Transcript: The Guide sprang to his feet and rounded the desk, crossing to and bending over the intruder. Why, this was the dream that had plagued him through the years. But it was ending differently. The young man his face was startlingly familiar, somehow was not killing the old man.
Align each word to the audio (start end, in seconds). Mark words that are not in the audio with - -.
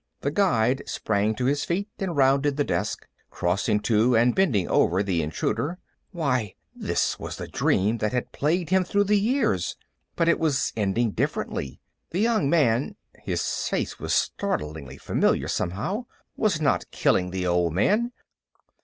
The 0.21 0.31
Guide 0.31 0.81
sprang 0.87 1.35
to 1.35 1.45
his 1.45 1.63
feet 1.63 1.87
and 1.99 2.17
rounded 2.17 2.57
the 2.57 2.63
desk, 2.63 3.05
crossing 3.29 3.79
to 3.81 4.15
and 4.15 4.33
bending 4.33 4.67
over 4.67 5.03
the 5.03 5.21
intruder. 5.21 5.77
Why, 6.09 6.55
this 6.75 7.19
was 7.19 7.35
the 7.37 7.47
dream 7.47 7.99
that 7.99 8.11
had 8.11 8.31
plagued 8.31 8.71
him 8.71 8.83
through 8.83 9.03
the 9.03 9.19
years. 9.19 9.77
But 10.15 10.27
it 10.27 10.39
was 10.39 10.73
ending 10.75 11.11
differently. 11.11 11.81
The 12.09 12.19
young 12.19 12.49
man 12.49 12.95
his 13.19 13.43
face 13.43 13.99
was 13.99 14.11
startlingly 14.15 14.97
familiar, 14.97 15.47
somehow 15.47 16.05
was 16.35 16.59
not 16.59 16.89
killing 16.89 17.29
the 17.29 17.45
old 17.45 17.71
man. 17.75 18.11